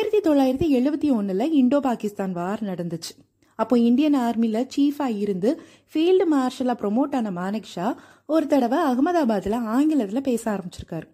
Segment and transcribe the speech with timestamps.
[0.00, 3.10] ஆயிரத்தி தொள்ளாயிரத்தி எழுபத்தி ஒன்றில் இண்டோ பாகிஸ்தான் வார் நடந்துச்சு.
[3.58, 5.50] அப்போ இந்தியன் ஆர்மியில் சீஃபாக இருந்து
[5.90, 7.86] ஃபீல்டு மார்ஷலாக ப்ரொமோட் ஆன மானக் ஷா
[8.34, 11.06] ஒரு தடவை அகமதாபாத்தில் ஆங்கிலத்தில் பேச ஆரம்பிச்சிருக்காரு.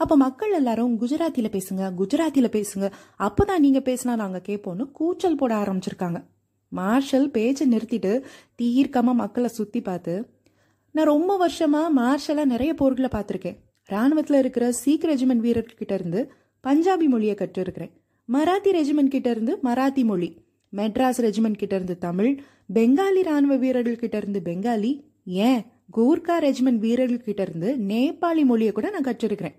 [0.00, 2.92] அப்போ மக்கள் எல்லாரும் குஜராத்தியில் பேசுங்க குஜராத்தியில் பேசுங்க
[3.28, 6.20] அப்போ தான் நீங்கள் பேசினா நாங்கள் கேட்போன்னு கூச்சல் போட ஆரம்பிச்சிருக்காங்க.
[6.72, 8.14] மார்ஷல் பேச்சை நிறுத்திட்டு
[8.62, 10.14] தீர்க்கமாக மக்களை சுற்றி பார்த்து
[10.94, 13.58] நான் ரொம்ப வருஷமாக மார்ஷலாக நிறைய போர்களை பார்த்துருக்கேன்.
[13.88, 16.22] ராணுவத்தில் இருக்கிற சீக் ரெஜிமெண்ட் வீரர்கிட்ட இருந்து
[16.64, 17.94] பஞ்சாபி மொழியை கற்றுருக்கிறேன்.
[18.28, 20.28] மராத்தி ரெஜிமெண்ட் கிட்ட இருந்து மராத்தி மொழி
[20.72, 22.30] மெட்ராஸ் ரெஜிமெண்ட் கிட்ட இருந்து தமிழ்
[22.74, 24.92] பெங்காலி ராணுவ வீரர்கள் கிட்ட இருந்து பெங்காலி
[25.48, 25.60] ஏன்
[25.96, 29.56] கூர்கா ரெஜிமெண்ட் வீரர்கள் கிட்ட இருந்து நேபாளி மொழியை கூட நான் கற்றிருக்கிறேன்.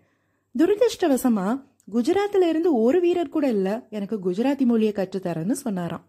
[0.56, 1.48] துரதிருஷ்டவசமா
[1.94, 6.06] குஜராத்தில் இருந்து ஒரு வீரர் கூட இல்லை எனக்கு குஜராத்தி மொழியை கற்றுத்தரேன்னு சொன்னாராம்.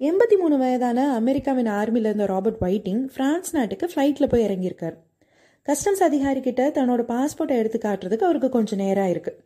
[0.00, 4.96] எண்பத்தி மூணு வயதான அமெரிக்காவின் ஆர்மியில் இருந்த ராபர்ட் ஒயிட்டிங் பிரான்ஸ் நாட்டுக்கு ஃப்ளைட்டில் போய் இறங்கியிருக்கார்.
[5.68, 9.38] கஸ்டம்ஸ் அதிகாரி கிட்ட தன்னோட பாஸ்போர்ட்டை எடுத்து காட்டுறதுக்கு அவருக்கு கொஞ்சம் நேரம் இருக்குது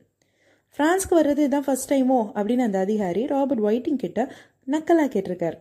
[0.75, 4.21] ஃப்ரான்ஸ்க்கு வர்றது இதுதான் ஃபர்ஸ்ட் டைமோ அப்படின்னு அந்த அதிகாரி ராபர்ட் ஒயிட்டிங் கிட்ட
[4.69, 5.57] நக்கலாக கேட்டிருக்கார்.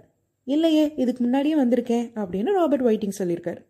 [0.48, 3.62] இல்லையே இதுக்கு முன்னாடியே வந்திருக்கேன் அப்படின்னு ராபர்ட் ஒயிட்டிங் சொல்லியிருக்காரு.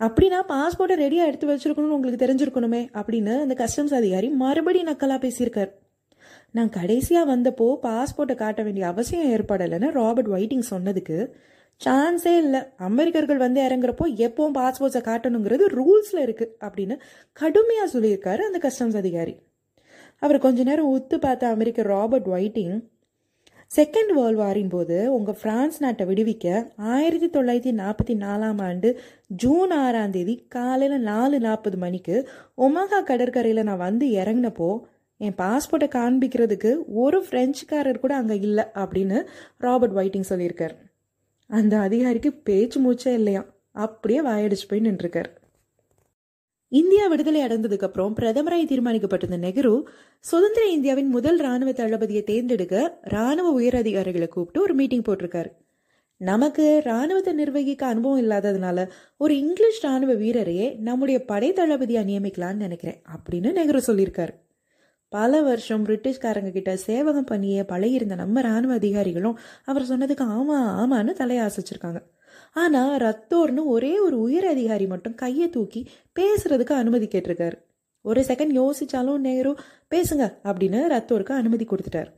[0.00, 5.70] அப்படின்னா பாஸ்போர்ட்டை ரெடியாக எடுத்து வச்சிருக்கணும்னு உங்களுக்கு தெரிஞ்சிருக்கணுமே அப்படின்னு அந்த கஸ்டம்ஸ் அதிகாரி மறுபடியும் நக்கலாக பேசியிருக்கார்.
[6.50, 11.18] நான் கடைசியாக வந்தப்போ பாஸ்போர்ட்டை காட்ட வேண்டிய அவசியம் ஏற்படலைன்னு ராபர்ட் ஒயிட்டிங் சொன்னதுக்கு
[11.80, 12.60] சான்ஸே இல்லை.
[12.90, 16.96] அமெரிக்கர்கள் வந்து இறங்குறப்போ எப்பவும் பாஸ்போர்ட்ஸை காட்டணுங்கிறது ரூல்ஸில் இருக்குது அப்படின்னு
[17.32, 19.34] கடுமையாக சொல்லியிருக்காரு அந்த கஸ்டம்ஸ் அதிகாரி.
[20.18, 22.74] அவர் கொஞ்ச நேரம் உத்து பார்த்த அமெரிக்க ராபர்ட் ஒயிட்டிங்
[23.76, 30.10] செகண்ட் வேர்ல்ட் வாரின் போது உங்கள் பிரான்ஸ் நாட்டை விடுவிக்க ஆயிரத்தி தொள்ளாயிரத்தி நாற்பத்தி நாலாம் ஆண்டு ஜூன் ஆறாம்
[30.10, 34.80] தேதி காலையில் நாலு நாற்பது மணிக்கு ஒமகா கடற்கரையில் நான் வந்து இறங்கினப்போ
[35.16, 39.26] என் பாஸ்போர்ட்டை காண்பிக்கிறதுக்கு ஒரு ஃப்ரெஞ்சுக்காரர் கூட அங்கே இல்லை அப்படின்னு
[39.58, 40.74] ராபர்ட் ஒயிட்டிங் சொல்லியிருக்கார்.
[41.46, 43.42] அந்த அதிகாரிக்கு பேச்சு மூச்சே இல்லையா
[43.72, 45.30] அப்படியே வாயடிச்சு போய் நின்றுருக்கார்.
[46.74, 49.72] இந்தியா விடுதலை அடைந்ததுக்கு அப்புறம் பிரதமராய் தீர்மானிக்கப்பட்டிருந்த நெஹ்ரு
[50.24, 55.50] சுதந்திர இந்தியாவின் முதல் ராணுவ தளபதியை தேர்ந்தெடுக்க ராணுவ உயர் அதிகாரிகளை கூப்பிட்டு ஒரு மீட்டிங் போட்டிருக்காரு.
[56.20, 63.52] நமக்கு ராணுவத்தை நிர்வகிக்க அனுபவம் இல்லாததுனால ஒரு இங்கிலீஷ் ராணுவ வீரரையே நம்முடைய படை தளபதியா நியமிக்கலாம்னு நினைக்கிறேன் அப்படின்னு
[63.58, 64.34] நெஹ்ரு சொல்லியிருக்காரு.
[65.12, 72.00] பல வருஷம் பிரிட்டிஷ்காரங்க கிட்ட சேவகம் பண்ணியே பழகியிருந்த நம்ம ராணுவ அதிகாரிகளும் அவர் சொன்னதுக்கு ஆமா ஆமான்னு தலையாசிச்சிருக்காங்க
[72.54, 75.88] ஆனா ரத்தோர்னு ஒரே ஒரு உயர் அதிகாரி மட்டும் கையை தூக்கி
[76.20, 77.52] பேசுறதுக்கு அனுமதி கேட்டிருக்காரு.
[78.02, 79.56] ஒரு செகண்ட் யோசிச்சாலும் நேரு
[79.94, 82.10] பேசுங்க அப்படின்னு ரத்தோருக்கு அனுமதி கொடுத்துட்டார்.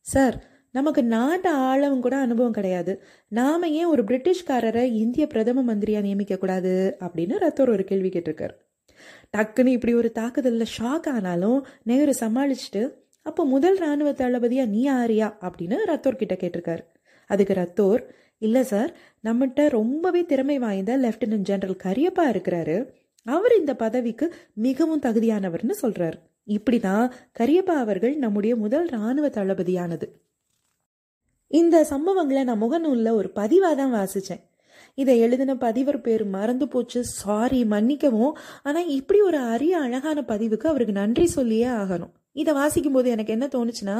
[0.00, 0.36] சார்
[0.72, 3.02] நமக்கு நாட்டு ஆளவும் கூட அனுபவம் கிடையாது.
[3.28, 6.96] நாம ஏன் ஒரு பிரிட்டிஷ்காரரை இந்திய பிரதம மந்திரியா நியமிக்க கூடாது?
[7.00, 8.54] அப்படின்னு ரத்தோர் ஒரு கேள்வி கேட்டிருக்காரு.
[9.36, 12.92] டக்குன்னு இப்படி ஒரு தாக்குதலில் ஷாக் ஆனாலும் நேரு சமாளிச்சுட்டு
[13.22, 16.84] அப்போ முதல் ராணுவ தளபதியா நீ ஆறியா அப்படின்னு ரத்தோர் கிட்ட கேட்டிருக்காரு.
[17.26, 18.02] அதுக்கு ரத்தோர்
[18.38, 18.94] இல்லை சார்
[19.26, 22.76] நம்மகிட்ட ரொம்பவே திறமை வாய்ந்த லெப்டினன்ட் ஜெனரல் கரியப்பா இருக்கிறாரு.
[23.26, 24.26] அவர் இந்த பதவிக்கு
[24.66, 26.18] மிகவும் தகுதியானவர்னு சொல்றாரு.
[26.46, 27.06] இப்படிதான்
[27.38, 30.06] கரியப்பா அவர்கள் நம்முடைய முதல் ராணுவ தளபதியானது.
[31.50, 34.42] இந்த சம்பவங்களை நான் முகநூலில் ஒரு பதிவாக தான் வாசித்தேன்
[34.94, 37.00] இதை எழுதின பதிவர் பேர் மறந்து போச்சு.
[37.04, 38.34] சாரி மன்னிக்கவும்.
[38.62, 42.12] ஆனால் இப்படி ஒரு அரிய அழகான பதிவுக்கு அவருக்கு நன்றி சொல்லியே ஆகணும்.
[42.32, 43.96] இதை வாசிக்கும் போது எனக்கு என்ன தோணுச்சுன்னா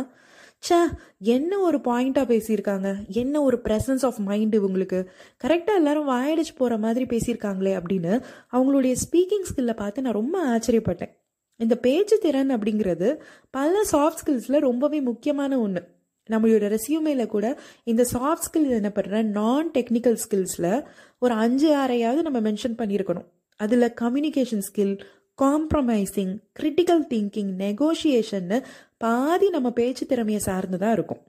[0.65, 0.79] ச்சே
[1.19, 3.07] என்ன ஒரு பாயிண்டாக பேசியிருக்காங்க?
[3.07, 5.07] என்ன ஒரு ப்ரெசன்ஸ் ஆஃப் மைண்டு இவங்களுக்கு?
[5.45, 8.23] கரெக்டாக எல்லாரும் வாயடிச்சு போகிற மாதிரி பேசியிருக்காங்களே அப்படின்னு
[8.53, 11.13] அவங்களுடைய ஸ்பீக்கிங் ஸ்கில்லை பார்த்து நான் ரொம்ப ஆச்சரியப்பட்டேன்.
[11.57, 15.95] இந்த பேச்சு திறன் அப்படிங்கிறது பல சாஃப்ட் ஸ்கில்ஸில் ரொம்பவே முக்கியமான ஒன்று
[16.31, 20.85] நம்மளோட ரெசியூமேல கூட இந்த சாஃப்ட் ஸ்கில் என்ன பண்ணுற நான் டெக்னிக்கல் ஸ்கில்ஸில்
[21.19, 23.27] ஒரு அஞ்சு ஆறையாவது நம்ம மென்ஷன் பண்ணியிருக்கணும்.
[23.57, 25.01] அதில் communication skill
[25.43, 28.63] compromising critical thinking நெகோஷியேஷன்னு
[28.99, 31.23] பாதி நம்ம பேச்சு திறமையை சார்ந்து தான் இருக்கும்.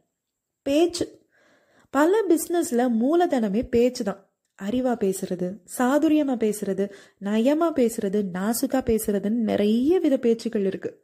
[0.61, 1.05] பேச்சு.
[1.89, 4.21] பல பிஸ்னஸில் மூலதனமே பேச்சு தான்.
[4.59, 5.47] அறிவாக பேசுறது
[5.77, 6.91] சாதுரியமாக பேசுறது
[7.23, 10.97] நயமாக பேசுறது நாசுக்காக பேசுறதுன்னு நிறைய வித பேச்சுக்கள் இருக்குது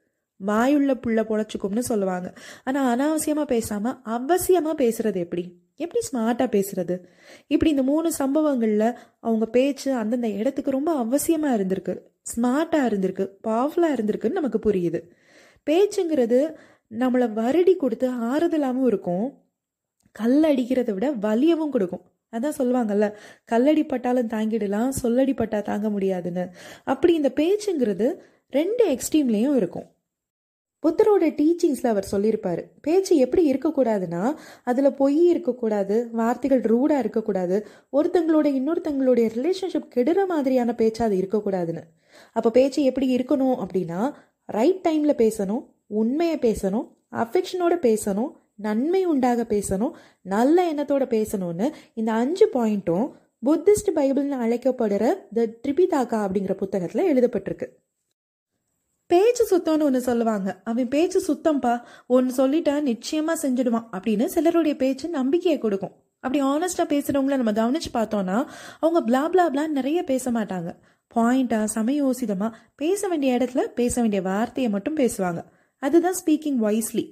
[0.46, 2.38] வாயுள்ள புள்ள பொழைச்சிக்கும்னு சொல்லுவாங்க.
[2.64, 5.63] ஆனால் அனாவசியமாக பேசாமல் அவசியமாக பேசுறது எப்படி?
[5.76, 7.04] எப்படி ஸ்மார்ட்டாக பேசுறது?
[7.48, 12.02] இப்படி இந்த மூணு சம்பவங்களில் அவங்க பேச்சு அந்தந்த இடத்துக்கு ரொம்ப அவசியமாக இருந்திருக்கு.
[12.36, 15.02] ஸ்மார்ட்டாக இருந்திருக்கு பவர்ஃபுல்லாக இருந்திருக்குன்னு நமக்கு புரியுது.
[15.70, 16.54] பேச்சுங்கிறது
[16.90, 19.42] நம்மளை வருடி கொடுத்து ஆறுதலாகவும் இருக்கும்.
[20.12, 22.12] கல் அடிக்கிறத விட வலியவும் கொடுக்கும்.
[22.32, 23.14] அதான் சொல்லுவாங்கல்ல
[23.52, 26.50] கல்லடி பட்டாலும் தாங்கிடலாம் சொல்லடி பட்டா தாங்க முடியாதுன்னு.
[26.84, 29.88] அப்படி இந்த பேச்சுங்கிறது ரெண்டு எக்ஸ்ட்ரீம்லேயும் இருக்கும்.
[30.84, 32.62] புத்தரோட டீச்சிங்ஸில் அவர் சொல்லியிருப்பார்.
[32.82, 34.24] பேச்சு எப்படி இருக்கக்கூடாதுன்னா
[34.64, 37.58] அதில் பொய் இருக்கக்கூடாது வார்த்தைகள் ரூடாக இருக்கக்கூடாது
[37.92, 41.84] ஒருத்தங்களோட இன்னொருத்தங்களுடைய ரிலேஷன்ஷிப் கெடுற மாதிரியான பேச்சு அது இருக்கக்கூடாதுன்னு.
[42.32, 44.14] அப்போ பேச்சு எப்படி இருக்கணும் அப்படின்னா
[44.46, 49.92] ரைட் டைமில் பேசணும் உண்மையை பேசணும் அஃபெக்ஷனோட பேசணும் நன்மை உண்டாக பேசணும்
[50.22, 53.08] நல்ல எண்ணத்தோட பேசணும்னு இந்த அஞ்சு பாயிண்ட்டும்
[53.46, 57.68] புத்திஸ்ட் பைபிள்னு அழைக்கப்படுற த ட்ரிபிதாக்கா அப்படிங்கிற புத்தகத்தில் எழுதப்பட்டிருக்கு.
[59.08, 60.62] பேச்சு சுத்தம்னு ஒன்று சொல்லுவாங்க.
[60.64, 61.74] அவன் பேச்சு சுத்தம்ப்பா
[62.08, 65.94] ஒன்று சொல்லிட்டா நிச்சயமாக செஞ்சுடுவான் அப்படின்னு சிலருடைய பேச்சு நம்பிக்கையை கொடுக்கும்.
[66.20, 68.38] அப்படி ஆனஸ்டாக பேசுகிறவங்கள நம்ம கவனிச்சு பார்த்தோன்னா
[68.80, 70.72] அவங்க பிளா பிளா நிறைய பேச மாட்டாங்க.
[71.16, 75.42] பாயிண்டாக சமயோசிதமாக பேச வேண்டிய இடத்துல பேச வேண்டிய வார்த்தையை மட்டும் பேசுவாங்க.
[75.84, 77.06] அதுதான் ஸ்பீக்கிங் வைஸ்லி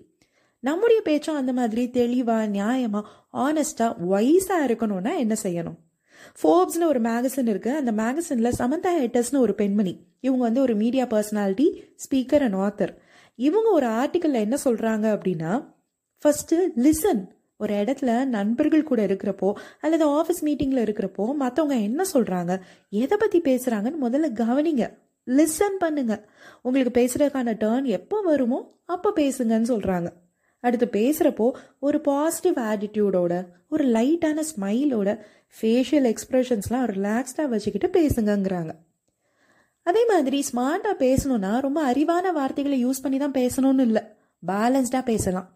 [0.60, 3.08] நம்முடைய பேச்சும் அந்த மாதிரி தெளிவாக நியாயமாக
[3.46, 5.78] ஆனஸ்டாக வைஸாக இருக்கணும்னா என்ன செய்யணும்?
[6.42, 10.08] ஃபோர்ப்ஸ்னு ஒரு மேகசின் இருக்குது அந்த மேகசினில் சமந்தா ஹெட்டர்ஸ்னு ஒரு பெண்மணி.
[10.20, 11.68] இவங்க வந்து ஒரு media personality
[12.06, 12.94] speaker and author
[13.36, 15.68] இவங்க ஒரு ஆர்டிக்கலில் என்ன சொல்கிறாங்க அப்படின்னா
[16.18, 17.22] ஃபர்ஸ்ட் லிசன்
[17.58, 24.00] ஒரு இடத்துல நண்பர்கள் கூட இருக்கிறப்போ அல்லது ஆஃபீஸ் மீட்டிங்கில் இருக்கிறப்போ மற்றவங்க என்ன சொல்கிறாங்க எதை பற்றி பேசுகிறாங்கன்னு
[24.02, 24.86] முதல்ல கவனிங்க.
[25.28, 26.30] லிசன் பண்ணுங்க.
[26.62, 30.10] உங்களுக்கு பேசுறதுக்கான டேர்ன் எப்போ வருமோ அப்போ பேசுங்கன்னு சொல்கிறாங்க
[30.62, 31.48] அடுத்து பேசுகிறப்போ
[31.80, 33.34] ஒரு பாசிட்டிவ் ஆட்டிடியூடோட
[33.70, 35.10] ஒரு லைட்டான ஸ்மைலோட
[35.56, 38.74] ஃபேஷியல் எக்ஸ்ப்ரெஷன்ஸ்லாம் ரிலாக்ஸ்டாக வச்சுக்கிட்டு பேசுங்கங்கிறாங்க.
[39.84, 44.04] அதே மாதிரி ஸ்மார்ட்டாக பேசணும்னா ரொம்ப அறிவான வார்த்தைகளை யூஸ் பண்ணி தான் பேசணும்னு இல்லை.
[44.48, 45.48] பேலன்ஸ்டாக பேசலாம்.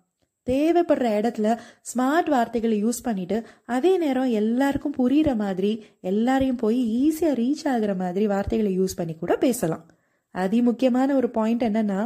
[0.50, 1.48] தேவைப்படுற இடத்துல
[1.90, 5.72] ஸ்மார்ட் வார்த்தைகளை யூஸ் பண்ணிட்டு அதே நேரம் எல்லாருக்கும் புரியுற மாதிரி
[6.02, 9.86] எல்லாரையும் போய் ஈஸியாக ரீச் ஆகுற மாதிரி வார்த்தைகளை யூஸ் பண்ணி கூட பேசலாம்.
[10.36, 12.02] அதி முக்கியமான ஒரு பாயிண்ட் என்னன்னா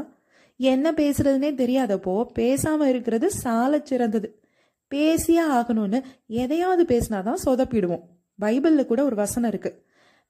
[0.61, 4.41] என்ன பேசுறதுனே தெரியாதப்போ பேசாம இருக்கிறது சால சிறந்தது.
[4.87, 8.01] பேசியே ஆகணும்னு எதையாவது பேசினாதான் சொதப்பிடுவோம்.
[8.41, 9.85] பைபிள்ல கூட ஒரு வசனம் இருக்கு.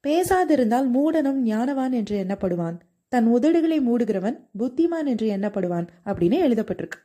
[0.08, 2.78] பேசாதிருந்தால் மூடனும் ஞானவான் என்று எண்ணப்படுவான்.
[3.08, 7.00] தன் உதடுகளை மூடுகிறவன் புத்திமான் என்று எண்ணப்படுவான் அப்படின்னு எழுதப்பட்டிருக்கு.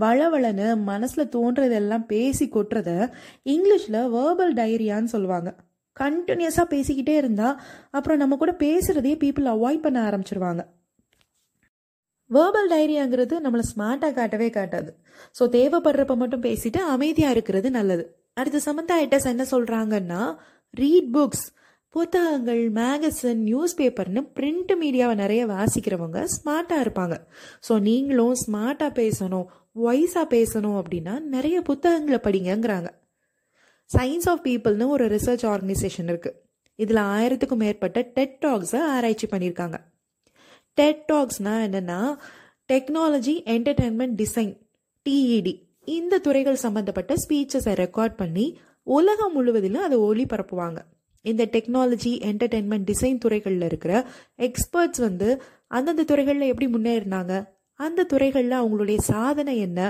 [0.00, 3.10] வளவளன்னு மனசுல தோன்றதெல்லாம் பேசி கொட்டுறத
[3.44, 5.54] இங்கிலீஷ்ல வேர்பல் டைரியான்னு சொல்லுவாங்க.
[6.00, 10.60] கண்டினியூஸா பேசிக்கிட்டே இருந்தா அப்புறம் நம்ம கூட பேசுறதே பீப்புள் அவாய்ட் பண்ண ஆரம்பிச்சிருவாங்க.
[12.30, 14.90] வேர்பல் டைரியாங்கிறது நம்மளை ஸ்மார்ட்டாக காட்டவே காட்டாது.
[15.38, 18.04] ஸோ தேவைப்படுறப்ப மட்டும் பேசிட்டு அமைதியாக இருக்கிறது நல்லது.
[18.40, 20.22] அடுத்து சமந்தா ஐட்டஸ் என்ன சொல்கிறாங்கன்னா
[20.74, 21.46] ரீட் புக்ஸ்
[21.94, 27.16] புத்தகங்கள் மேகசின் நியூஸ் பேப்பர்னு பிரிண்ட் மீடியாவை நிறைய வாசிக்கிறவங்க ஸ்மார்ட்டாக இருப்பாங்க.
[27.68, 29.46] ஸோ நீங்களும் ஸ்மார்ட்டாக பேசணும்
[29.84, 32.90] வாய்ஸாக பேசணும் அப்படின்னா நிறைய புத்தகங்களை படிங்கங்கிறாங்க.
[33.90, 36.38] சயின்ஸ் ஆஃப் பீப்புள்னு ஒரு ரிசர்ச் ஆர்கனைசேஷன் இருக்குது
[36.78, 39.78] இதில் ஆயிரத்துக்கும் மேற்பட்ட டெட் டாக்ஸை ஆராய்ச்சி பண்ணியிருக்காங்க.
[40.78, 42.00] டெட் டாக்ஸ்னால் என்னென்னா
[42.72, 44.52] டெக்னாலஜி என்டர்டைன்மெண்ட் டிசைன்
[45.08, 45.54] டிஇடி
[45.84, 50.78] இந்த துறைகள் சம்பந்தப்பட்ட ஸ்பீச்சஸை ரெக்கார்ட் பண்ணி உலகம் முழுவதிலும் அதை ஒளிபரப்புவாங்க.
[51.20, 54.06] இந்த டெக்னாலஜி என்டர்டைன்மெண்ட் டிசைன் துறைகளில் இருக்கிற
[54.38, 57.32] எக்ஸ்பர்ட்ஸ் வந்து அந்தந்த துறைகளில் எப்படி முன்னேறினாங்க?
[57.74, 59.80] அந்த துறைகளில் அவங்களுடைய சாதனை என்ன?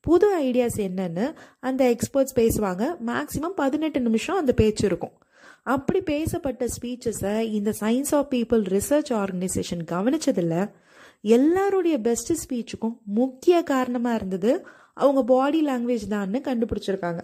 [0.00, 1.26] புது ஐடியாஸ் என்னன்னு
[1.60, 2.84] அந்த எக்ஸ்பர்ட்ஸ் பேசுவாங்க.
[3.06, 5.16] மேக்ஸிமம் பதினெட்டு நிமிஷம் அந்த பேச்சு இருக்கும்.
[5.68, 10.54] அப்படி பேசப்பட்ட ஸ்பீச்சஸை இந்த science of people research organisation கவனிச்சதில்ல.
[11.20, 14.52] எல்லாருடைய பெஸ்ட் ஸ்பீச்சுக்கும் முக்கிய காரணமாக இருந்தது
[14.94, 17.20] அவங்க பாடி லாங்குவேஜ் தான்னு கண்டுபிடிச்சிருக்காங்க.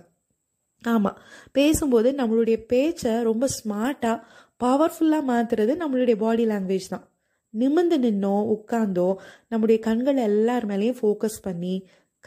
[0.83, 1.19] ஆமாம்
[1.53, 4.23] பேசும்போது நம்மளுடைய பேச்சை ரொம்ப ஸ்மார்ட்டாக
[4.65, 7.07] பவர்ஃபுல்லாக மாற்றுறது நம்மளுடைய பாடி லாங்குவேஜ் தான்.
[7.55, 9.09] நிமிர்ந்து நின்னோ உட்காந்தோ
[9.49, 11.75] நம்முடைய கண்கள் எல்லார் மேலேயும் ஃபோக்கஸ் பண்ணி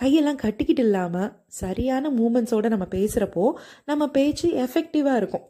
[0.02, 1.30] கையெல்லாம் கட்டிக்கிட்டு இல்லாமல்
[1.62, 3.46] சரியான மூமெண்ட்ஸோடு நம்ம பேசுகிறப்போ
[3.86, 5.46] நம்ம பேச்சு எஃபெக்டிவாக இருக்கும்.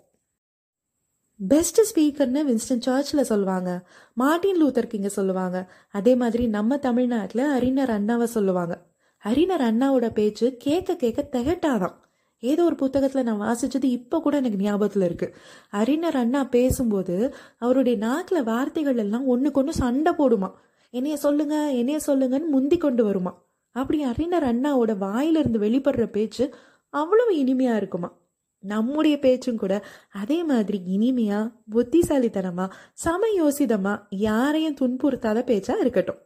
[1.40, 3.88] பெஸ்ட் ஸ்பீக்கர்னு வின்ஸ்டன் சர்ச்சில் சொல்லுவாங்க.
[4.14, 5.72] மார்ட்டின் லூத்தர் கிங்க சொல்லுவாங்க.
[5.92, 8.86] அதே மாதிரி நம்ம தமிழ்நாட்டில் அறிஞர் அண்ணாவை சொல்லுவாங்க.
[9.18, 11.96] அறிஞர் அண்ணாவோட பேச்சு கேட்க கேட்க திகட்டாதான்.
[12.40, 15.34] ஏதோ ஒரு புத்தகத்தில் நான் வாசித்தது இப்போ கூட எனக்கு ஞாபகத்தில் இருக்குது
[15.70, 20.52] அறிஞர் அண்ணா பேசும்போது அவருடைய நாக்கில் வார்த்தைகள் எல்லாம் ஒன்றுக்கு ஒன்று சண்டை போடுமா.
[20.90, 23.44] என்னைய சொல்லுங்க என்னைய சொல்லுங்கன்னு முந்தி கொண்டு வருமா.
[23.72, 26.56] அப்படி அறிஞர் அண்ணாவோட வாயிலிருந்து வெளிப்படுற பேச்சு
[26.90, 28.18] அவ்வளவு இனிமையாக இருக்குமா.
[28.60, 32.70] நம்முடைய பேச்சும் கூட அதே மாதிரி இனிமையா புத்திசாலித்தனமா
[33.06, 36.22] சமயோசிதமா யாரையும் துன்புறுத்தாத பேச்சா இருக்கட்டும்.